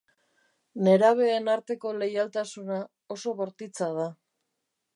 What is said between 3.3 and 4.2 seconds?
bortitza da.